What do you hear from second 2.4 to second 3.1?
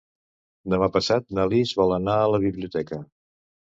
biblioteca.